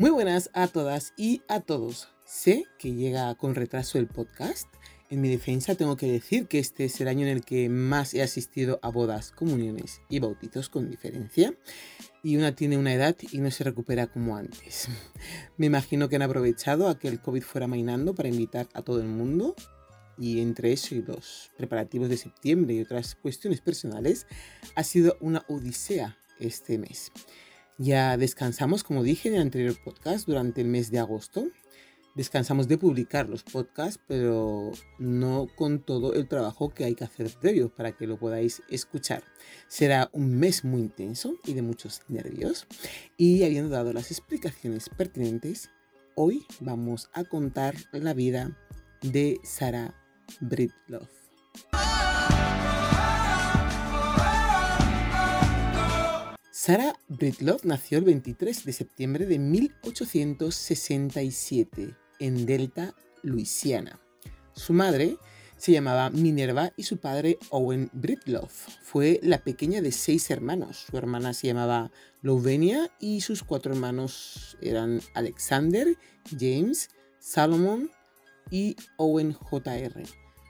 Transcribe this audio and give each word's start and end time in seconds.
Muy 0.00 0.10
buenas 0.10 0.48
a 0.52 0.68
todas 0.68 1.12
y 1.16 1.42
a 1.48 1.58
todos. 1.58 2.08
Sé 2.24 2.66
que 2.78 2.94
llega 2.94 3.34
con 3.34 3.56
retraso 3.56 3.98
el 3.98 4.06
podcast. 4.06 4.68
En 5.10 5.20
mi 5.20 5.28
defensa 5.28 5.74
tengo 5.74 5.96
que 5.96 6.06
decir 6.06 6.46
que 6.46 6.60
este 6.60 6.84
es 6.84 7.00
el 7.00 7.08
año 7.08 7.26
en 7.26 7.32
el 7.32 7.44
que 7.44 7.68
más 7.68 8.14
he 8.14 8.22
asistido 8.22 8.78
a 8.82 8.90
bodas, 8.90 9.32
comuniones 9.32 10.00
y 10.08 10.20
bautizos 10.20 10.68
con 10.68 10.88
diferencia. 10.88 11.52
Y 12.22 12.36
una 12.36 12.54
tiene 12.54 12.78
una 12.78 12.94
edad 12.94 13.16
y 13.32 13.38
no 13.38 13.50
se 13.50 13.64
recupera 13.64 14.06
como 14.06 14.36
antes. 14.36 14.86
Me 15.56 15.66
imagino 15.66 16.08
que 16.08 16.14
han 16.14 16.22
aprovechado 16.22 16.86
a 16.86 16.96
que 16.96 17.08
el 17.08 17.20
COVID 17.20 17.42
fuera 17.42 17.66
mainando 17.66 18.14
para 18.14 18.28
invitar 18.28 18.68
a 18.74 18.82
todo 18.82 19.00
el 19.00 19.08
mundo. 19.08 19.56
Y 20.16 20.40
entre 20.40 20.72
eso 20.72 20.94
y 20.94 21.02
los 21.02 21.50
preparativos 21.56 22.08
de 22.08 22.18
septiembre 22.18 22.74
y 22.74 22.82
otras 22.82 23.16
cuestiones 23.16 23.60
personales, 23.60 24.28
ha 24.76 24.84
sido 24.84 25.16
una 25.20 25.44
odisea 25.48 26.16
este 26.38 26.78
mes. 26.78 27.10
Ya 27.78 28.16
descansamos, 28.16 28.82
como 28.82 29.04
dije 29.04 29.28
en 29.28 29.36
el 29.36 29.42
anterior 29.42 29.76
podcast, 29.82 30.26
durante 30.26 30.60
el 30.60 30.66
mes 30.66 30.90
de 30.90 30.98
agosto. 30.98 31.48
Descansamos 32.16 32.66
de 32.66 32.76
publicar 32.76 33.28
los 33.28 33.44
podcasts, 33.44 34.00
pero 34.08 34.72
no 34.98 35.46
con 35.56 35.78
todo 35.78 36.14
el 36.14 36.26
trabajo 36.26 36.70
que 36.70 36.84
hay 36.84 36.96
que 36.96 37.04
hacer 37.04 37.30
previo 37.40 37.68
para 37.72 37.92
que 37.92 38.08
lo 38.08 38.18
podáis 38.18 38.62
escuchar. 38.68 39.22
Será 39.68 40.10
un 40.12 40.36
mes 40.40 40.64
muy 40.64 40.80
intenso 40.80 41.36
y 41.44 41.54
de 41.54 41.62
muchos 41.62 42.02
nervios. 42.08 42.66
Y 43.16 43.44
habiendo 43.44 43.70
dado 43.70 43.92
las 43.92 44.10
explicaciones 44.10 44.88
pertinentes, 44.88 45.70
hoy 46.16 46.44
vamos 46.58 47.08
a 47.12 47.22
contar 47.22 47.76
la 47.92 48.14
vida 48.14 48.58
de 49.02 49.38
Sarah 49.44 49.94
Britloff. 50.40 51.17
Sarah 56.68 57.00
Britloff 57.08 57.64
nació 57.64 57.96
el 57.96 58.04
23 58.04 58.66
de 58.66 58.74
septiembre 58.74 59.24
de 59.24 59.38
1867 59.38 61.96
en 62.18 62.44
Delta, 62.44 62.94
Luisiana. 63.22 63.98
Su 64.52 64.74
madre 64.74 65.16
se 65.56 65.72
llamaba 65.72 66.10
Minerva 66.10 66.74
y 66.76 66.82
su 66.82 66.98
padre 66.98 67.38
Owen 67.48 67.88
Britloff. 67.94 68.68
Fue 68.82 69.18
la 69.22 69.38
pequeña 69.38 69.80
de 69.80 69.92
seis 69.92 70.30
hermanos. 70.30 70.84
Su 70.90 70.98
hermana 70.98 71.32
se 71.32 71.46
llamaba 71.46 71.90
Lovenia 72.20 72.90
y 73.00 73.22
sus 73.22 73.44
cuatro 73.44 73.72
hermanos 73.72 74.58
eran 74.60 75.00
Alexander, 75.14 75.96
James, 76.38 76.90
Salomon 77.18 77.90
y 78.50 78.76
Owen 78.98 79.32
Jr. 79.32 80.02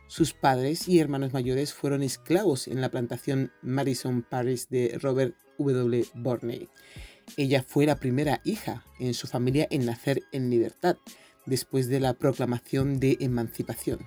Sus 0.08 0.32
padres 0.32 0.88
y 0.88 0.98
hermanos 0.98 1.32
mayores 1.32 1.72
fueron 1.72 2.02
esclavos 2.02 2.66
en 2.66 2.80
la 2.80 2.90
plantación 2.90 3.52
Madison 3.62 4.26
Paris 4.28 4.68
de 4.68 4.98
Robert 5.00 5.36
W. 5.58 6.06
Borney. 6.14 6.68
Ella 7.36 7.62
fue 7.66 7.86
la 7.86 7.96
primera 7.96 8.40
hija 8.44 8.84
en 8.98 9.14
su 9.14 9.26
familia 9.26 9.66
en 9.70 9.86
nacer 9.86 10.22
en 10.32 10.50
libertad, 10.50 10.96
después 11.46 11.88
de 11.88 12.00
la 12.00 12.14
proclamación 12.14 13.00
de 13.00 13.16
emancipación. 13.20 14.00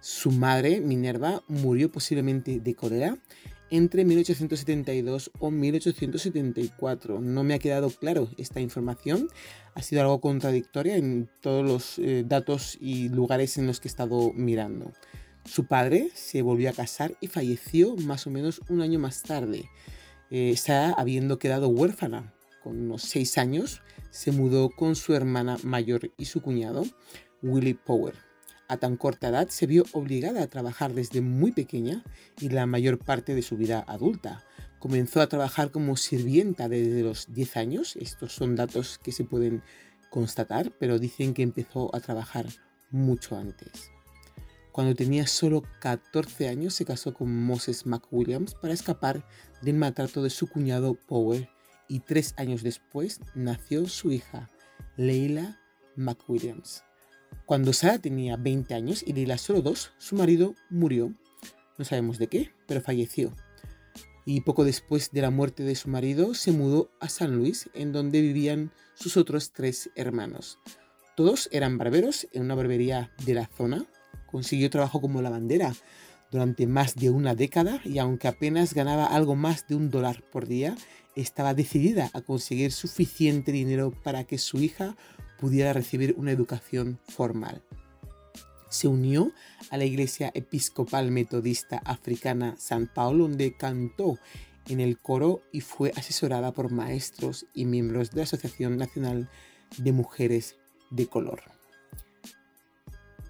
Su 0.00 0.32
madre, 0.32 0.80
Minerva, 0.80 1.42
murió 1.48 1.90
posiblemente 1.90 2.60
de 2.60 2.74
cólera 2.74 3.18
entre 3.70 4.04
1872 4.04 5.30
o 5.38 5.50
1874. 5.50 7.20
No 7.20 7.42
me 7.42 7.54
ha 7.54 7.58
quedado 7.58 7.88
claro 7.90 8.28
esta 8.36 8.60
información. 8.60 9.28
Ha 9.74 9.82
sido 9.82 10.02
algo 10.02 10.20
contradictoria 10.20 10.96
en 10.96 11.30
todos 11.40 11.64
los 11.64 11.98
eh, 11.98 12.24
datos 12.26 12.76
y 12.80 13.08
lugares 13.08 13.56
en 13.56 13.66
los 13.66 13.80
que 13.80 13.88
he 13.88 13.90
estado 13.90 14.32
mirando. 14.34 14.92
Su 15.44 15.66
padre 15.66 16.10
se 16.14 16.42
volvió 16.42 16.68
a 16.68 16.74
casar 16.74 17.16
y 17.20 17.28
falleció 17.28 17.96
más 17.96 18.26
o 18.26 18.30
menos 18.30 18.60
un 18.68 18.82
año 18.82 18.98
más 18.98 19.22
tarde 19.22 19.64
eh, 20.34 20.56
habiendo 20.96 21.38
quedado 21.38 21.68
huérfana. 21.68 22.32
Con 22.62 22.80
unos 22.80 23.02
seis 23.02 23.36
años 23.36 23.82
se 24.10 24.32
mudó 24.32 24.70
con 24.70 24.96
su 24.96 25.14
hermana 25.14 25.58
mayor 25.62 26.10
y 26.16 26.24
su 26.24 26.40
cuñado, 26.40 26.84
Willie 27.42 27.74
Power. 27.74 28.14
A 28.66 28.78
tan 28.78 28.96
corta 28.96 29.28
edad 29.28 29.48
se 29.48 29.66
vio 29.66 29.84
obligada 29.92 30.42
a 30.42 30.46
trabajar 30.46 30.94
desde 30.94 31.20
muy 31.20 31.52
pequeña 31.52 32.02
y 32.40 32.48
la 32.48 32.64
mayor 32.64 32.98
parte 32.98 33.34
de 33.34 33.42
su 33.42 33.58
vida 33.58 33.84
adulta. 33.86 34.42
Comenzó 34.78 35.20
a 35.20 35.28
trabajar 35.28 35.70
como 35.70 35.96
sirvienta 35.98 36.70
desde 36.70 37.02
los 37.02 37.32
10 37.34 37.56
años, 37.58 37.96
estos 37.96 38.32
son 38.32 38.56
datos 38.56 38.98
que 38.98 39.12
se 39.12 39.24
pueden 39.24 39.62
constatar, 40.08 40.72
pero 40.78 40.98
dicen 40.98 41.34
que 41.34 41.42
empezó 41.42 41.94
a 41.94 42.00
trabajar 42.00 42.46
mucho 42.90 43.36
antes. 43.36 43.91
Cuando 44.72 44.94
tenía 44.94 45.26
solo 45.26 45.62
14 45.80 46.48
años 46.48 46.74
se 46.74 46.86
casó 46.86 47.12
con 47.12 47.44
Moses 47.44 47.84
McWilliams 47.84 48.54
para 48.54 48.72
escapar 48.72 49.22
del 49.60 49.76
maltrato 49.76 50.22
de 50.22 50.30
su 50.30 50.48
cuñado 50.48 50.94
Power 50.94 51.50
y 51.88 52.00
tres 52.00 52.32
años 52.38 52.62
después 52.62 53.20
nació 53.34 53.86
su 53.86 54.12
hija, 54.12 54.48
Leila 54.96 55.60
McWilliams. 55.96 56.84
Cuando 57.44 57.74
Sarah 57.74 57.98
tenía 57.98 58.36
20 58.38 58.72
años 58.72 59.04
y 59.06 59.12
Leila 59.12 59.36
solo 59.36 59.60
dos, 59.60 59.92
su 59.98 60.16
marido 60.16 60.54
murió. 60.70 61.12
No 61.76 61.84
sabemos 61.84 62.18
de 62.18 62.28
qué, 62.28 62.52
pero 62.66 62.80
falleció. 62.80 63.34
Y 64.24 64.40
poco 64.40 64.64
después 64.64 65.10
de 65.10 65.20
la 65.20 65.30
muerte 65.30 65.64
de 65.64 65.74
su 65.74 65.90
marido 65.90 66.34
se 66.34 66.52
mudó 66.52 66.90
a 66.98 67.10
San 67.10 67.36
Luis, 67.36 67.68
en 67.74 67.92
donde 67.92 68.22
vivían 68.22 68.72
sus 68.94 69.18
otros 69.18 69.52
tres 69.52 69.90
hermanos. 69.96 70.58
Todos 71.14 71.50
eran 71.52 71.76
barberos 71.76 72.26
en 72.32 72.42
una 72.42 72.54
barbería 72.54 73.12
de 73.26 73.34
la 73.34 73.50
zona, 73.54 73.86
consiguió 74.32 74.70
trabajo 74.70 75.00
como 75.00 75.22
lavandera 75.22 75.74
durante 76.32 76.66
más 76.66 76.96
de 76.96 77.10
una 77.10 77.34
década 77.34 77.80
y 77.84 77.98
aunque 77.98 78.26
apenas 78.26 78.74
ganaba 78.74 79.06
algo 79.06 79.36
más 79.36 79.68
de 79.68 79.76
un 79.76 79.90
dólar 79.90 80.24
por 80.32 80.48
día, 80.48 80.74
estaba 81.14 81.54
decidida 81.54 82.10
a 82.14 82.22
conseguir 82.22 82.72
suficiente 82.72 83.52
dinero 83.52 83.92
para 84.02 84.24
que 84.24 84.38
su 84.38 84.58
hija 84.58 84.96
pudiera 85.38 85.72
recibir 85.72 86.14
una 86.16 86.32
educación 86.32 86.98
formal. 87.06 87.62
Se 88.70 88.88
unió 88.88 89.32
a 89.70 89.76
la 89.76 89.84
Iglesia 89.84 90.30
Episcopal 90.34 91.10
Metodista 91.10 91.82
Africana 91.84 92.54
San 92.58 92.86
Paulo, 92.86 93.28
donde 93.28 93.54
cantó 93.54 94.18
en 94.68 94.80
el 94.80 94.98
coro 94.98 95.42
y 95.52 95.60
fue 95.60 95.92
asesorada 95.96 96.52
por 96.52 96.70
maestros 96.70 97.46
y 97.52 97.66
miembros 97.66 98.10
de 98.10 98.18
la 98.18 98.22
Asociación 98.22 98.78
Nacional 98.78 99.28
de 99.76 99.92
Mujeres 99.92 100.56
de 100.90 101.06
Color. 101.06 101.61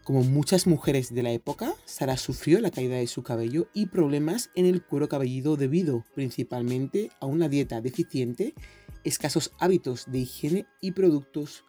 Como 0.05 0.25
muchas 0.25 0.67
mujeres 0.67 1.15
de 1.15 1.23
la 1.23 1.31
época, 1.31 1.75
Sara 1.85 2.17
sufrió 2.17 2.61
la 2.61 2.73
caída 2.73 2.97
de 2.97 3.07
su 3.07 3.23
cabello 3.23 3.69
y 3.73 3.87
problemas 3.87 4.51
en 4.57 4.67
el 4.67 4.83
cuero 4.83 5.09
cabelludo 5.09 5.57
debido 5.57 6.05
principalmente 6.17 7.13
a 7.21 7.27
una 7.27 7.49
dieta 7.49 7.81
deficiente, 7.81 8.55
escasos 9.05 9.53
hábitos 9.61 10.11
de 10.11 10.19
higiene 10.19 10.67
y 10.81 10.91
productos 10.91 11.65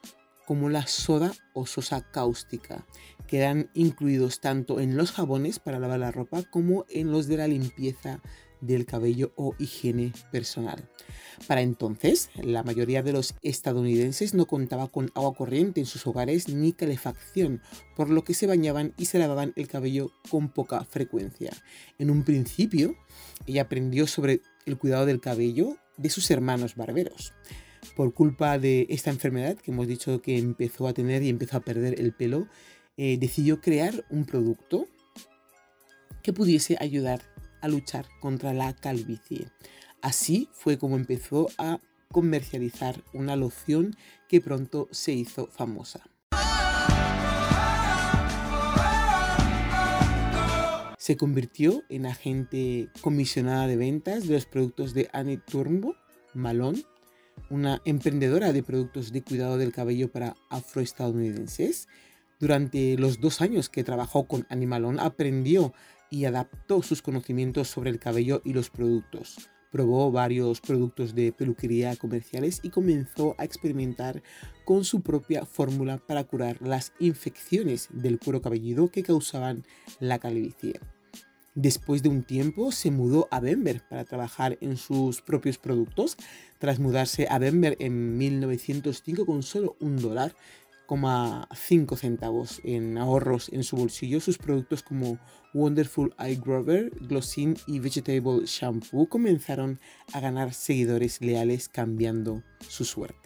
como 0.47 0.69
la 0.69 0.87
soda 0.87 1.31
o 1.53 1.67
sosa 1.67 2.09
cáustica, 2.09 2.87
que 3.27 3.37
eran 3.37 3.69
incluidos 3.75 4.41
tanto 4.41 4.79
en 4.79 4.97
los 4.97 5.11
jabones 5.11 5.59
para 5.59 5.79
lavar 5.79 5.99
la 5.99 6.11
ropa 6.11 6.41
como 6.41 6.85
en 6.89 7.11
los 7.11 7.27
de 7.27 7.37
la 7.37 7.47
limpieza 7.47 8.19
del 8.65 8.85
cabello 8.85 9.31
o 9.35 9.55
higiene 9.59 10.13
personal. 10.31 10.89
Para 11.47 11.61
entonces, 11.61 12.29
la 12.35 12.63
mayoría 12.63 13.03
de 13.03 13.13
los 13.13 13.35
estadounidenses 13.41 14.33
no 14.33 14.45
contaba 14.45 14.87
con 14.87 15.11
agua 15.15 15.33
corriente 15.33 15.79
en 15.79 15.85
sus 15.85 16.05
hogares 16.07 16.47
ni 16.47 16.73
calefacción, 16.73 17.61
por 17.95 18.09
lo 18.09 18.23
que 18.23 18.33
se 18.33 18.47
bañaban 18.47 18.93
y 18.97 19.05
se 19.05 19.19
lavaban 19.19 19.53
el 19.55 19.67
cabello 19.67 20.11
con 20.29 20.49
poca 20.49 20.83
frecuencia. 20.85 21.51
En 21.99 22.09
un 22.09 22.23
principio, 22.23 22.95
ella 23.45 23.63
aprendió 23.63 24.07
sobre 24.07 24.41
el 24.65 24.77
cuidado 24.77 25.05
del 25.05 25.19
cabello 25.19 25.77
de 25.97 26.09
sus 26.09 26.29
hermanos 26.31 26.75
barberos. 26.75 27.33
Por 27.95 28.13
culpa 28.13 28.57
de 28.57 28.87
esta 28.89 29.09
enfermedad 29.09 29.57
que 29.57 29.71
hemos 29.71 29.87
dicho 29.87 30.21
que 30.21 30.37
empezó 30.37 30.87
a 30.87 30.93
tener 30.93 31.21
y 31.23 31.29
empezó 31.29 31.57
a 31.57 31.61
perder 31.61 31.99
el 31.99 32.13
pelo, 32.13 32.47
eh, 32.95 33.17
decidió 33.19 33.59
crear 33.59 34.05
un 34.09 34.25
producto 34.25 34.87
que 36.21 36.31
pudiese 36.31 36.77
ayudar 36.79 37.32
a 37.63 37.67
luchar 37.69 38.05
contra 38.19 38.53
la 38.53 38.73
calvicie. 38.73 39.47
Así 40.01 40.49
fue 40.51 40.77
como 40.77 40.97
empezó 40.97 41.47
a 41.57 41.79
comercializar 42.11 43.01
una 43.13 43.35
loción 43.35 43.95
que 44.27 44.41
pronto 44.41 44.87
se 44.91 45.13
hizo 45.13 45.47
famosa. 45.47 46.01
Se 50.97 51.17
convirtió 51.17 51.83
en 51.89 52.05
agente 52.05 52.89
comisionada 53.01 53.67
de 53.67 53.77
ventas 53.77 54.27
de 54.27 54.35
los 54.35 54.45
productos 54.45 54.93
de 54.93 55.09
Annie 55.11 55.37
Turnbull 55.37 55.97
Malone, 56.33 56.83
una 57.49 57.81
emprendedora 57.85 58.53
de 58.53 58.63
productos 58.63 59.11
de 59.11 59.21
cuidado 59.21 59.57
del 59.57 59.73
cabello 59.73 60.11
para 60.11 60.35
afroestadounidenses. 60.49 61.87
Durante 62.39 62.97
los 62.97 63.19
dos 63.21 63.41
años 63.41 63.69
que 63.69 63.83
trabajó 63.83 64.27
con 64.27 64.45
Annie 64.49 64.67
Malone, 64.67 65.01
aprendió 65.01 65.73
y 66.13 66.25
adaptó 66.25 66.83
sus 66.83 67.01
conocimientos 67.01 67.69
sobre 67.69 67.89
el 67.89 67.97
cabello 67.97 68.43
y 68.45 68.53
los 68.53 68.69
productos. 68.69 69.49
Probó 69.71 70.11
varios 70.11 70.61
productos 70.61 71.15
de 71.15 71.31
peluquería 71.33 71.95
comerciales 71.95 72.59
y 72.61 72.69
comenzó 72.69 73.33
a 73.39 73.45
experimentar 73.45 74.21
con 74.63 74.83
su 74.83 75.01
propia 75.01 75.43
fórmula 75.47 75.97
para 75.97 76.23
curar 76.23 76.61
las 76.61 76.93
infecciones 76.99 77.89
del 77.91 78.19
cuero 78.19 78.43
cabelludo 78.43 78.91
que 78.91 79.01
causaban 79.01 79.65
la 79.99 80.19
calvicie. 80.19 80.79
Después 81.55 82.03
de 82.03 82.09
un 82.09 82.23
tiempo 82.23 82.71
se 82.71 82.91
mudó 82.91 83.27
a 83.31 83.41
Denver 83.41 83.81
para 83.87 84.05
trabajar 84.05 84.59
en 84.61 84.77
sus 84.77 85.21
propios 85.21 85.57
productos. 85.57 86.17
Tras 86.59 86.79
mudarse 86.79 87.27
a 87.29 87.39
Denver 87.39 87.75
en 87.79 88.17
1905 88.17 89.25
con 89.25 89.43
solo 89.43 89.75
un 89.79 89.97
dólar, 89.97 90.35
5 90.87 91.95
centavos 91.95 92.61
en 92.63 92.97
ahorros 92.97 93.49
en 93.51 93.63
su 93.63 93.77
bolsillo, 93.77 94.19
sus 94.19 94.37
productos 94.37 94.83
como 94.83 95.17
Wonderful 95.53 96.13
Eye 96.19 96.39
Grover, 96.43 96.91
Glossin 97.01 97.57
y 97.67 97.79
Vegetable 97.79 98.45
Shampoo 98.45 99.07
comenzaron 99.07 99.79
a 100.13 100.19
ganar 100.19 100.53
seguidores 100.53 101.21
leales 101.21 101.69
cambiando 101.69 102.43
su 102.67 102.85
suerte. 102.85 103.22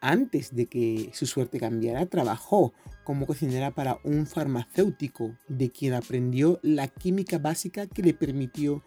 Antes 0.00 0.54
de 0.54 0.66
que 0.66 1.10
su 1.12 1.26
suerte 1.26 1.58
cambiara, 1.58 2.06
trabajó 2.06 2.72
como 3.04 3.26
cocinera 3.26 3.72
para 3.74 3.98
un 4.04 4.26
farmacéutico 4.26 5.36
de 5.48 5.70
quien 5.70 5.94
aprendió 5.94 6.58
la 6.62 6.88
química 6.88 7.38
básica 7.38 7.86
que 7.86 8.02
le 8.02 8.14
permitió 8.14 8.82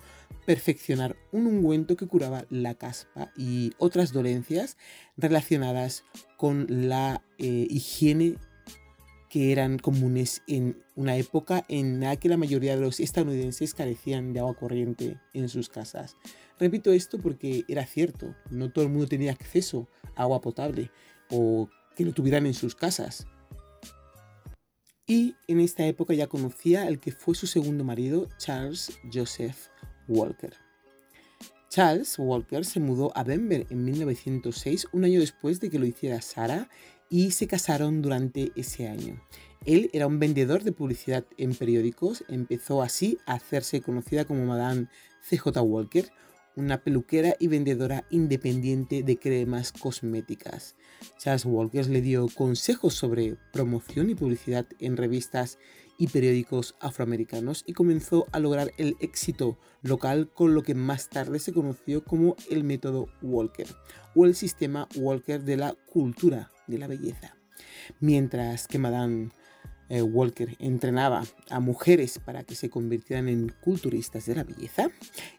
perfeccionar 0.45 1.15
un 1.31 1.47
ungüento 1.47 1.95
que 1.95 2.07
curaba 2.07 2.45
la 2.49 2.73
caspa 2.75 3.31
y 3.37 3.71
otras 3.77 4.11
dolencias 4.11 4.77
relacionadas 5.17 6.03
con 6.37 6.65
la 6.69 7.21
eh, 7.37 7.67
higiene 7.69 8.35
que 9.29 9.51
eran 9.51 9.77
comunes 9.77 10.41
en 10.47 10.81
una 10.95 11.15
época 11.15 11.63
en 11.69 11.99
la 11.99 12.15
que 12.15 12.29
la 12.29 12.37
mayoría 12.37 12.75
de 12.75 12.81
los 12.81 12.99
estadounidenses 12.99 13.73
carecían 13.73 14.33
de 14.33 14.39
agua 14.39 14.55
corriente 14.55 15.17
en 15.33 15.49
sus 15.49 15.69
casas. 15.69 16.17
Repito 16.59 16.91
esto 16.91 17.17
porque 17.17 17.63
era 17.67 17.85
cierto, 17.85 18.35
no 18.51 18.71
todo 18.71 18.83
el 18.83 18.91
mundo 18.91 19.07
tenía 19.07 19.31
acceso 19.31 19.87
a 20.15 20.23
agua 20.23 20.41
potable 20.41 20.91
o 21.29 21.69
que 21.95 22.03
lo 22.03 22.13
tuvieran 22.13 22.45
en 22.45 22.53
sus 22.53 22.75
casas. 22.75 23.27
Y 25.07 25.35
en 25.47 25.59
esta 25.59 25.87
época 25.87 26.13
ya 26.13 26.27
conocía 26.27 26.83
al 26.83 26.99
que 26.99 27.11
fue 27.11 27.33
su 27.33 27.47
segundo 27.47 27.83
marido, 27.83 28.27
Charles 28.37 28.99
Joseph 29.11 29.69
Walker. 30.07 30.53
Charles 31.69 32.15
Walker 32.19 32.65
se 32.65 32.79
mudó 32.79 33.11
a 33.15 33.23
Denver 33.23 33.65
en 33.69 33.85
1906, 33.85 34.87
un 34.91 35.05
año 35.05 35.19
después 35.19 35.59
de 35.59 35.69
que 35.69 35.79
lo 35.79 35.85
hiciera 35.85 36.21
Sarah, 36.21 36.69
y 37.09 37.31
se 37.31 37.47
casaron 37.47 38.01
durante 38.01 38.51
ese 38.55 38.87
año. 38.87 39.19
Él 39.65 39.89
era 39.93 40.07
un 40.07 40.19
vendedor 40.19 40.63
de 40.63 40.71
publicidad 40.71 41.25
en 41.37 41.55
periódicos, 41.55 42.23
empezó 42.27 42.81
así 42.81 43.17
a 43.25 43.33
hacerse 43.33 43.81
conocida 43.81 44.25
como 44.25 44.45
Madame 44.45 44.87
CJ 45.27 45.59
Walker, 45.61 46.11
una 46.55 46.83
peluquera 46.83 47.35
y 47.39 47.47
vendedora 47.47 48.05
independiente 48.09 49.03
de 49.03 49.17
cremas 49.17 49.71
cosméticas. 49.71 50.75
Charles 51.17 51.45
Walker 51.45 51.87
le 51.87 52.01
dio 52.01 52.27
consejos 52.27 52.93
sobre 52.93 53.37
promoción 53.53 54.09
y 54.09 54.15
publicidad 54.15 54.65
en 54.79 54.97
revistas 54.97 55.57
y 55.97 56.07
periódicos 56.07 56.75
afroamericanos 56.79 57.63
y 57.67 57.73
comenzó 57.73 58.27
a 58.31 58.39
lograr 58.39 58.71
el 58.77 58.95
éxito 59.01 59.59
local 59.81 60.31
con 60.33 60.55
lo 60.55 60.63
que 60.63 60.73
más 60.73 61.09
tarde 61.09 61.39
se 61.39 61.53
conoció 61.53 62.03
como 62.03 62.35
el 62.49 62.63
método 62.63 63.07
Walker 63.21 63.67
o 64.15 64.25
el 64.25 64.33
sistema 64.33 64.87
Walker 64.95 65.43
de 65.43 65.57
la 65.57 65.75
cultura 65.85 66.51
de 66.67 66.77
la 66.77 66.87
belleza. 66.87 67.35
Mientras 67.99 68.67
que 68.67 68.79
Madame 68.79 69.29
eh, 69.89 70.01
Walker 70.01 70.55
entrenaba 70.59 71.23
a 71.49 71.59
mujeres 71.59 72.19
para 72.19 72.43
que 72.43 72.55
se 72.55 72.69
convirtieran 72.69 73.27
en 73.27 73.49
culturistas 73.61 74.25
de 74.25 74.35
la 74.35 74.43
belleza 74.43 74.89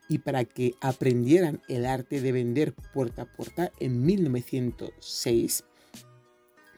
y 0.08 0.18
para 0.18 0.44
que 0.44 0.74
aprendieran 0.80 1.60
el 1.68 1.86
arte 1.86 2.20
de 2.20 2.32
vender 2.32 2.74
puerta 2.92 3.22
a 3.22 3.32
puerta 3.32 3.72
en 3.78 4.04
1906, 4.04 5.64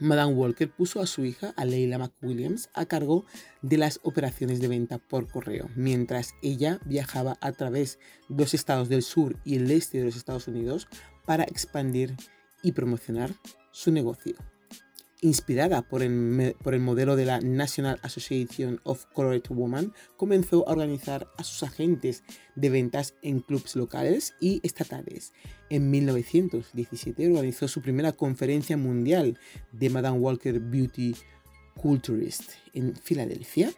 Madame 0.02 0.34
Walker 0.34 0.68
puso 0.68 1.00
a 1.00 1.06
su 1.06 1.24
hija, 1.24 1.54
a 1.56 1.64
Leila 1.64 1.96
McWilliams, 1.96 2.70
a 2.74 2.86
cargo 2.86 3.24
de 3.62 3.78
las 3.78 4.00
operaciones 4.02 4.60
de 4.60 4.66
venta 4.66 4.98
por 4.98 5.28
correo, 5.28 5.70
mientras 5.76 6.34
ella 6.42 6.80
viajaba 6.84 7.38
a 7.40 7.52
través 7.52 8.00
de 8.28 8.42
los 8.42 8.52
estados 8.52 8.88
del 8.88 9.02
sur 9.02 9.36
y 9.44 9.56
el 9.56 9.70
este 9.70 9.98
de 9.98 10.06
los 10.06 10.16
Estados 10.16 10.48
Unidos 10.48 10.88
para 11.24 11.44
expandir 11.44 12.16
y 12.64 12.72
promocionar 12.72 13.30
su 13.70 13.92
negocio 13.92 14.34
inspirada 15.22 15.82
por 15.82 16.02
el, 16.02 16.10
modelo 16.80 17.16
de 17.16 17.24
la 17.24 17.40
National 17.40 17.98
Association 18.02 18.80
of 18.82 19.06
Colored 19.14 19.44
Women, 19.48 19.92
comenzó 20.16 20.68
a 20.68 20.72
organizar 20.72 21.28
a 21.38 21.44
sus 21.44 21.62
agentes 21.62 22.24
de 22.56 22.68
ventas 22.70 23.14
en 23.22 23.40
clubes 23.40 23.76
locales 23.76 24.34
y 24.40 24.60
estatales. 24.64 25.32
En 25.70 25.90
1917 25.90 27.28
organizó 27.28 27.68
su 27.68 27.80
primera 27.80 28.12
conferencia 28.12 28.76
mundial 28.76 29.38
de 29.70 29.90
Madame 29.90 30.18
Walker 30.18 30.58
Beauty 30.58 31.14
Culturist 31.76 32.50
en 32.74 32.96
Filadelfia. 32.96 33.70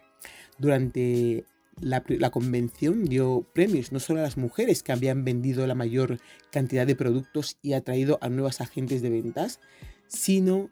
Durante 0.58 1.44
la, 1.79 2.02
la, 2.06 2.31
convención 2.31 3.05
dio 3.05 3.47
premios 3.52 3.93
no 3.93 4.00
solo 4.00 4.20
a 4.20 4.23
las 4.23 4.38
mujeres 4.38 4.82
que 4.82 4.93
habían 4.93 5.25
vendido 5.25 5.67
la 5.67 5.75
mayor 5.75 6.19
cantidad 6.50 6.87
de 6.87 6.97
productos 6.97 7.58
y 7.61 7.75
atraído 7.75 8.19
a 8.23 8.31
nuevas 8.31 8.62
agentes 8.62 9.02
de 9.02 9.11
ventas, 9.11 9.61
sino 10.06 10.70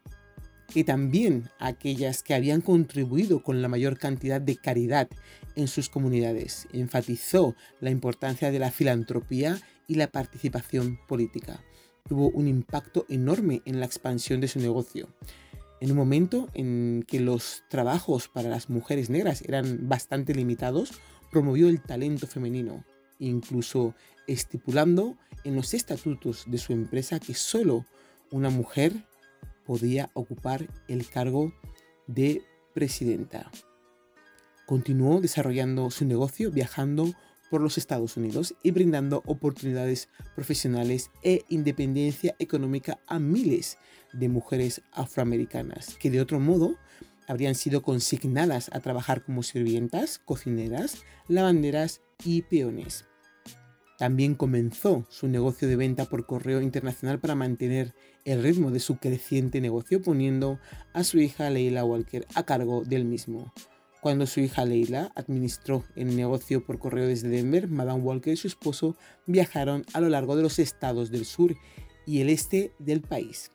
que 0.71 0.83
también 0.83 1.49
aquellas 1.59 2.23
que 2.23 2.33
habían 2.33 2.61
contribuido 2.61 3.43
con 3.43 3.61
la 3.61 3.67
mayor 3.67 3.97
cantidad 3.97 4.41
de 4.41 4.55
caridad 4.55 5.07
en 5.55 5.67
sus 5.67 5.89
comunidades. 5.89 6.67
Enfatizó 6.73 7.55
la 7.79 7.89
importancia 7.89 8.51
de 8.51 8.59
la 8.59 8.71
filantropía 8.71 9.61
y 9.87 9.95
la 9.95 10.07
participación 10.07 10.99
política. 11.07 11.63
Tuvo 12.07 12.29
un 12.29 12.47
impacto 12.47 13.05
enorme 13.09 13.61
en 13.65 13.79
la 13.79 13.85
expansión 13.85 14.41
de 14.41 14.47
su 14.47 14.59
negocio. 14.59 15.09
En 15.79 15.91
un 15.91 15.97
momento 15.97 16.49
en 16.53 17.03
que 17.07 17.19
los 17.19 17.63
trabajos 17.69 18.29
para 18.29 18.49
las 18.49 18.69
mujeres 18.69 19.09
negras 19.09 19.41
eran 19.41 19.89
bastante 19.89 20.33
limitados, 20.33 20.91
promovió 21.31 21.67
el 21.67 21.81
talento 21.81 22.27
femenino, 22.27 22.85
incluso 23.19 23.93
estipulando 24.27 25.17
en 25.43 25.55
los 25.55 25.73
estatutos 25.73 26.45
de 26.47 26.57
su 26.57 26.73
empresa 26.73 27.19
que 27.19 27.33
solo 27.33 27.85
una 28.31 28.49
mujer 28.49 28.93
podía 29.65 30.09
ocupar 30.13 30.67
el 30.87 31.07
cargo 31.09 31.53
de 32.07 32.43
presidenta. 32.73 33.51
Continuó 34.65 35.21
desarrollando 35.21 35.91
su 35.91 36.05
negocio 36.05 36.51
viajando 36.51 37.13
por 37.49 37.61
los 37.61 37.77
Estados 37.77 38.17
Unidos 38.17 38.55
y 38.63 38.71
brindando 38.71 39.21
oportunidades 39.25 40.09
profesionales 40.35 41.11
e 41.21 41.43
independencia 41.49 42.35
económica 42.39 42.99
a 43.05 43.19
miles 43.19 43.77
de 44.11 44.29
mujeres 44.29 44.81
afroamericanas 44.91 45.95
que 45.99 46.09
de 46.09 46.21
otro 46.21 46.39
modo 46.39 46.77
habrían 47.27 47.55
sido 47.55 47.81
consignadas 47.81 48.69
a 48.73 48.79
trabajar 48.79 49.23
como 49.23 49.43
sirvientas, 49.43 50.19
cocineras, 50.19 51.03
lavanderas 51.27 52.01
y 52.25 52.41
peones. 52.41 53.05
También 54.03 54.35
comenzó 54.35 55.05
su 55.07 55.29
negocio 55.29 55.65
de 55.65 55.77
venta 55.77 56.03
por 56.03 56.25
correo 56.25 56.61
internacional 56.61 57.21
para 57.21 57.35
mantener 57.35 57.93
el 58.25 58.43
ritmo 58.43 58.69
de 58.69 58.81
su 58.81 58.97
creciente 58.97 59.61
negocio 59.61 60.01
poniendo 60.01 60.59
a 60.91 61.05
su 61.05 61.19
hija 61.19 61.49
Leila 61.49 61.85
Walker 61.85 62.27
a 62.35 62.43
cargo 62.43 62.83
del 62.83 63.05
mismo. 63.05 63.53
Cuando 64.01 64.27
su 64.27 64.41
hija 64.41 64.65
Leila 64.65 65.13
administró 65.15 65.85
el 65.95 66.17
negocio 66.17 66.65
por 66.65 66.79
correo 66.79 67.07
desde 67.07 67.29
Denver, 67.29 67.69
Madame 67.69 68.01
Walker 68.01 68.33
y 68.33 68.35
su 68.35 68.47
esposo 68.47 68.97
viajaron 69.25 69.85
a 69.93 70.01
lo 70.01 70.09
largo 70.09 70.35
de 70.35 70.43
los 70.43 70.59
estados 70.59 71.09
del 71.09 71.23
sur 71.23 71.55
y 72.05 72.19
el 72.19 72.27
este 72.27 72.73
del 72.79 72.99
país. 72.99 73.51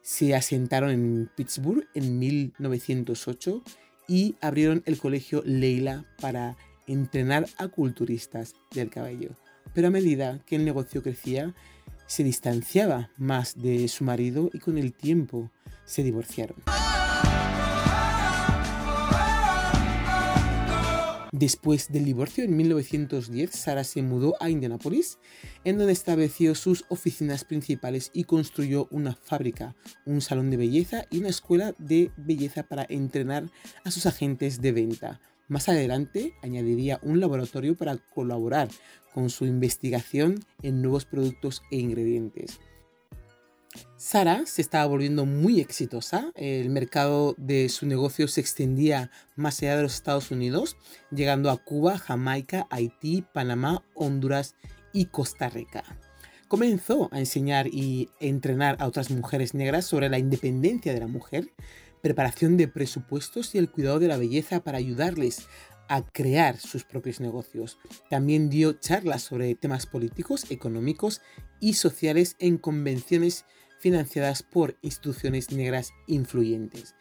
Se 0.00 0.34
asentaron 0.34 0.92
en 0.92 1.30
Pittsburgh 1.36 1.86
en 1.92 2.18
1908 2.18 3.62
y 4.08 4.34
abrieron 4.40 4.82
el 4.86 4.96
colegio 4.96 5.42
Leila 5.44 6.06
para 6.22 6.56
entrenar 6.86 7.46
a 7.58 7.68
culturistas 7.68 8.54
del 8.74 8.88
cabello. 8.88 9.36
Pero 9.72 9.88
a 9.88 9.90
medida 9.90 10.40
que 10.46 10.56
el 10.56 10.64
negocio 10.64 11.02
crecía, 11.02 11.54
se 12.06 12.24
distanciaba 12.24 13.10
más 13.16 13.60
de 13.60 13.88
su 13.88 14.04
marido 14.04 14.50
y 14.52 14.58
con 14.58 14.78
el 14.78 14.92
tiempo 14.92 15.50
se 15.84 16.02
divorciaron. 16.02 16.56
Después 21.36 21.90
del 21.90 22.04
divorcio, 22.04 22.44
en 22.44 22.56
1910, 22.56 23.50
Sara 23.50 23.82
se 23.82 24.02
mudó 24.02 24.36
a 24.38 24.50
Indianápolis, 24.50 25.18
en 25.64 25.78
donde 25.78 25.92
estableció 25.92 26.54
sus 26.54 26.84
oficinas 26.90 27.42
principales 27.42 28.12
y 28.14 28.22
construyó 28.22 28.86
una 28.92 29.16
fábrica, 29.16 29.74
un 30.06 30.20
salón 30.20 30.50
de 30.50 30.58
belleza 30.58 31.06
y 31.10 31.18
una 31.18 31.30
escuela 31.30 31.74
de 31.78 32.12
belleza 32.16 32.62
para 32.62 32.86
entrenar 32.88 33.50
a 33.82 33.90
sus 33.90 34.06
agentes 34.06 34.60
de 34.60 34.70
venta. 34.70 35.20
Más 35.48 35.68
adelante 35.68 36.34
añadiría 36.42 36.98
un 37.02 37.20
laboratorio 37.20 37.76
para 37.76 37.96
colaborar 37.96 38.68
con 39.12 39.30
su 39.30 39.44
investigación 39.46 40.44
en 40.62 40.82
nuevos 40.82 41.04
productos 41.04 41.62
e 41.70 41.76
ingredientes. 41.76 42.60
Sara 43.96 44.44
se 44.46 44.62
estaba 44.62 44.86
volviendo 44.86 45.26
muy 45.26 45.60
exitosa, 45.60 46.30
el 46.34 46.70
mercado 46.70 47.34
de 47.38 47.68
su 47.68 47.86
negocio 47.86 48.28
se 48.28 48.40
extendía 48.40 49.10
más 49.34 49.60
allá 49.62 49.76
de 49.76 49.82
los 49.82 49.94
Estados 49.94 50.30
Unidos, 50.30 50.76
llegando 51.10 51.50
a 51.50 51.56
Cuba, 51.56 51.98
Jamaica, 51.98 52.66
Haití, 52.70 53.24
Panamá, 53.32 53.84
Honduras 53.94 54.54
y 54.92 55.06
Costa 55.06 55.48
Rica. 55.48 55.84
Comenzó 56.48 57.08
a 57.12 57.18
enseñar 57.18 57.66
y 57.66 58.10
entrenar 58.20 58.76
a 58.78 58.86
otras 58.86 59.10
mujeres 59.10 59.54
negras 59.54 59.86
sobre 59.86 60.08
la 60.08 60.18
independencia 60.18 60.92
de 60.92 61.00
la 61.00 61.08
mujer, 61.08 61.48
preparación 62.04 62.58
de 62.58 62.68
presupuestos 62.68 63.54
y 63.54 63.58
el 63.58 63.70
cuidado 63.70 63.98
de 63.98 64.08
la 64.08 64.18
belleza 64.18 64.62
para 64.62 64.76
ayudarles 64.76 65.48
a 65.88 66.02
crear 66.02 66.58
sus 66.58 66.84
propios 66.84 67.18
negocios. 67.18 67.78
También 68.10 68.50
dio 68.50 68.74
charlas 68.74 69.22
sobre 69.22 69.54
temas 69.54 69.86
políticos, 69.86 70.44
económicos 70.50 71.22
y 71.60 71.72
sociales 71.72 72.36
en 72.40 72.58
convenciones 72.58 73.46
financiadas 73.80 74.42
por 74.42 74.76
instituciones 74.82 75.50
negras 75.50 75.92
influyentes. 76.06 76.94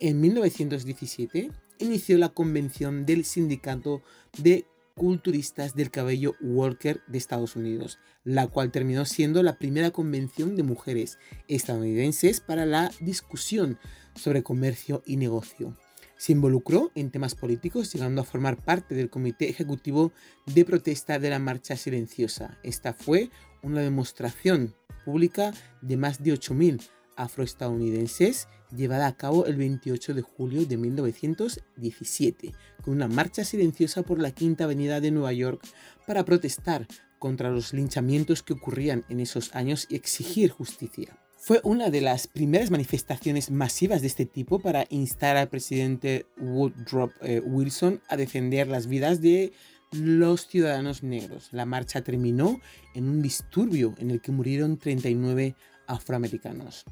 En 0.00 0.20
1917 0.20 1.52
inició 1.78 2.18
la 2.18 2.30
convención 2.30 3.06
del 3.06 3.24
Sindicato 3.24 4.02
de 4.38 4.66
Culturistas 4.98 5.76
del 5.76 5.92
Cabello 5.92 6.34
Walker 6.40 7.00
de 7.06 7.18
Estados 7.18 7.54
Unidos, 7.54 8.00
la 8.24 8.48
cual 8.48 8.72
terminó 8.72 9.04
siendo 9.04 9.44
la 9.44 9.56
primera 9.56 9.92
convención 9.92 10.56
de 10.56 10.64
mujeres 10.64 11.20
estadounidenses 11.46 12.40
para 12.40 12.66
la 12.66 12.90
discusión 12.98 13.78
sobre 14.16 14.42
comercio 14.42 15.04
y 15.06 15.16
negocio. 15.16 15.76
Se 16.16 16.32
involucró 16.32 16.90
en 16.96 17.12
temas 17.12 17.36
políticos, 17.36 17.92
llegando 17.92 18.22
a 18.22 18.24
formar 18.24 18.56
parte 18.56 18.96
del 18.96 19.08
comité 19.08 19.48
ejecutivo 19.48 20.10
de 20.46 20.64
protesta 20.64 21.20
de 21.20 21.30
la 21.30 21.38
Marcha 21.38 21.76
Silenciosa. 21.76 22.58
Esta 22.64 22.92
fue 22.92 23.30
una 23.62 23.82
demostración 23.82 24.74
pública 25.04 25.54
de 25.80 25.96
más 25.96 26.24
de 26.24 26.34
8.000 26.34 26.82
afroestadounidenses 27.18 28.48
llevada 28.74 29.06
a 29.06 29.16
cabo 29.16 29.46
el 29.46 29.56
28 29.56 30.14
de 30.14 30.22
julio 30.22 30.64
de 30.64 30.76
1917, 30.76 32.52
con 32.82 32.94
una 32.94 33.08
marcha 33.08 33.44
silenciosa 33.44 34.02
por 34.02 34.18
la 34.18 34.30
Quinta 34.30 34.64
Avenida 34.64 35.00
de 35.00 35.10
Nueva 35.10 35.32
York 35.32 35.62
para 36.06 36.24
protestar 36.24 36.86
contra 37.18 37.50
los 37.50 37.72
linchamientos 37.72 38.42
que 38.42 38.52
ocurrían 38.52 39.04
en 39.08 39.20
esos 39.20 39.54
años 39.54 39.86
y 39.90 39.96
exigir 39.96 40.50
justicia. 40.50 41.18
Fue 41.36 41.60
una 41.62 41.90
de 41.90 42.00
las 42.00 42.26
primeras 42.26 42.70
manifestaciones 42.70 43.50
masivas 43.50 44.00
de 44.00 44.08
este 44.08 44.26
tipo 44.26 44.58
para 44.58 44.86
instar 44.90 45.36
al 45.36 45.48
presidente 45.48 46.26
Woodrow 46.36 47.12
eh, 47.22 47.40
Wilson 47.40 48.00
a 48.08 48.16
defender 48.16 48.66
las 48.66 48.88
vidas 48.88 49.20
de 49.20 49.52
los 49.92 50.46
ciudadanos 50.48 51.02
negros. 51.02 51.48
La 51.52 51.64
marcha 51.64 52.02
terminó 52.02 52.60
en 52.94 53.08
un 53.08 53.22
disturbio 53.22 53.94
en 53.98 54.10
el 54.10 54.20
que 54.20 54.32
murieron 54.32 54.78
39 54.78 55.54
afroamericanos. 55.86 56.84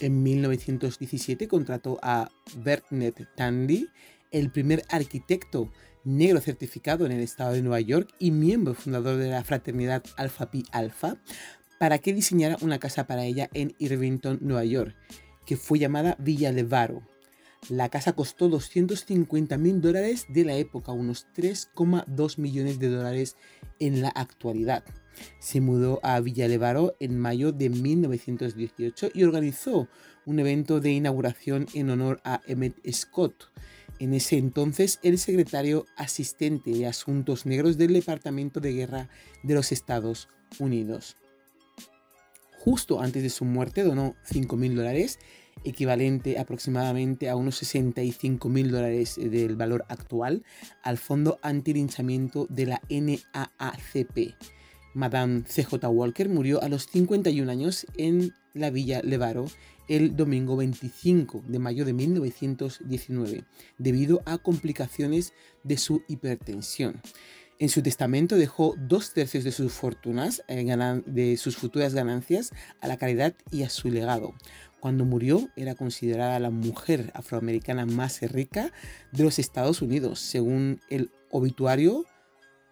En 0.00 0.22
1917 0.22 1.48
contrató 1.48 1.98
a 2.02 2.30
Bertnet 2.56 3.28
Tandy, 3.36 3.88
el 4.30 4.50
primer 4.50 4.84
arquitecto 4.88 5.70
negro 6.04 6.40
certificado 6.40 7.06
en 7.06 7.12
el 7.12 7.20
estado 7.20 7.52
de 7.52 7.62
Nueva 7.62 7.80
York 7.80 8.08
y 8.18 8.30
miembro 8.30 8.74
fundador 8.74 9.16
de 9.16 9.30
la 9.30 9.44
fraternidad 9.44 10.02
Alpha 10.16 10.50
Pi 10.50 10.64
Alpha, 10.72 11.16
para 11.78 11.98
que 11.98 12.14
diseñara 12.14 12.56
una 12.60 12.78
casa 12.78 13.06
para 13.06 13.24
ella 13.24 13.50
en 13.54 13.74
Irvington, 13.78 14.38
Nueva 14.40 14.64
York, 14.64 14.96
que 15.46 15.56
fue 15.56 15.78
llamada 15.78 16.16
Villa 16.18 16.52
Levaro. 16.52 17.02
La 17.68 17.88
casa 17.88 18.14
costó 18.14 18.48
250 18.48 19.56
mil 19.58 19.80
dólares 19.80 20.26
de 20.28 20.44
la 20.44 20.54
época, 20.54 20.92
unos 20.92 21.26
3,2 21.36 22.38
millones 22.38 22.78
de 22.78 22.88
dólares 22.88 23.36
en 23.78 24.02
la 24.02 24.08
actualidad. 24.08 24.84
Se 25.38 25.60
mudó 25.60 26.00
a 26.02 26.20
Villa 26.20 26.48
Levaro 26.48 26.96
en 27.00 27.18
mayo 27.18 27.52
de 27.52 27.68
1918 27.68 29.10
y 29.14 29.24
organizó 29.24 29.88
un 30.24 30.38
evento 30.38 30.80
de 30.80 30.92
inauguración 30.92 31.66
en 31.74 31.90
honor 31.90 32.20
a 32.24 32.40
Emmett 32.46 32.76
Scott, 32.92 33.50
en 33.98 34.14
ese 34.14 34.36
entonces 34.36 34.98
el 35.02 35.18
secretario 35.18 35.86
asistente 35.96 36.72
de 36.72 36.86
Asuntos 36.86 37.46
Negros 37.46 37.78
del 37.78 37.92
Departamento 37.92 38.60
de 38.60 38.72
Guerra 38.72 39.08
de 39.42 39.54
los 39.54 39.72
Estados 39.72 40.28
Unidos. 40.58 41.16
Justo 42.58 43.00
antes 43.00 43.22
de 43.22 43.30
su 43.30 43.44
muerte 43.44 43.82
donó 43.82 44.14
5 44.24 44.56
mil 44.56 44.76
dólares, 44.76 45.18
equivalente 45.64 46.38
aproximadamente 46.38 47.28
a 47.28 47.36
unos 47.36 47.56
65 47.56 48.48
mil 48.48 48.70
dólares 48.70 49.16
del 49.16 49.56
valor 49.56 49.84
actual, 49.88 50.44
al 50.82 50.98
Fondo 50.98 51.38
Antilinchamiento 51.42 52.46
de 52.48 52.66
la 52.66 52.82
NAACP 52.88 54.34
Madame 54.94 55.42
CJ 55.42 55.86
Walker 55.88 56.28
murió 56.28 56.62
a 56.62 56.68
los 56.68 56.86
51 56.86 57.50
años 57.50 57.86
en 57.96 58.34
la 58.54 58.70
Villa 58.70 59.00
Levaro 59.02 59.46
el 59.88 60.16
domingo 60.16 60.56
25 60.56 61.44
de 61.46 61.58
mayo 61.58 61.84
de 61.84 61.92
1919, 61.92 63.44
debido 63.78 64.22
a 64.24 64.38
complicaciones 64.38 65.32
de 65.64 65.76
su 65.76 66.02
hipertensión. 66.08 67.00
En 67.58 67.68
su 67.68 67.82
testamento 67.82 68.36
dejó 68.36 68.74
dos 68.76 69.12
tercios 69.12 69.44
de 69.44 69.52
sus 69.52 69.72
fortunas, 69.72 70.42
eh, 70.48 70.64
de 71.06 71.36
sus 71.36 71.56
futuras 71.56 71.94
ganancias, 71.94 72.50
a 72.80 72.88
la 72.88 72.96
caridad 72.96 73.34
y 73.50 73.62
a 73.62 73.70
su 73.70 73.88
legado. 73.88 74.34
Cuando 74.80 75.04
murió 75.04 75.48
era 75.54 75.76
considerada 75.76 76.40
la 76.40 76.50
mujer 76.50 77.12
afroamericana 77.14 77.86
más 77.86 78.20
rica 78.22 78.72
de 79.12 79.22
los 79.22 79.38
Estados 79.38 79.80
Unidos, 79.80 80.18
según 80.18 80.80
el 80.90 81.12
obituario 81.30 82.04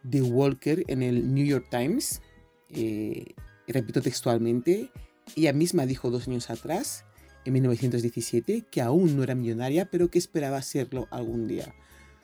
de 0.03 0.23
Walker 0.23 0.85
en 0.89 1.03
el 1.03 1.35
New 1.35 1.45
York 1.45 1.67
Times, 1.71 2.23
eh, 2.71 3.35
repito 3.67 4.01
textualmente, 4.01 4.91
ella 5.37 5.53
misma 5.53 5.87
dijo 5.87 6.11
dos 6.11 6.29
años 6.29 6.51
atrás, 6.51 7.05
en 7.45 7.55
1917, 7.55 8.67
que 8.71 8.83
aún 8.83 9.17
no 9.17 9.23
era 9.23 9.35
millonaria, 9.35 9.91
pero 9.91 10.11
que 10.11 10.19
esperaba 10.19 10.61
serlo 10.63 11.09
algún 11.11 11.49
día. 11.49 11.75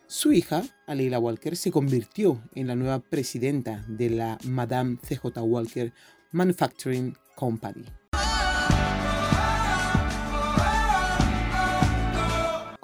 Su 0.08 0.32
hija, 0.32 0.62
Aleila 0.86 1.18
Walker, 1.18 1.56
se 1.56 1.70
convirtió 1.70 2.42
en 2.54 2.68
la 2.68 2.76
nueva 2.76 3.00
presidenta 3.00 3.84
de 3.88 4.10
la 4.10 4.38
Madame 4.44 4.98
CJ 4.98 5.40
Walker 5.40 5.92
Manufacturing 6.32 7.16
Company. 7.34 7.84